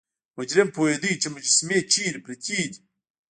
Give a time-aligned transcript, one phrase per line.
[0.37, 2.79] مجرم پوهیده چې مجسمې چیرته پرتې دي.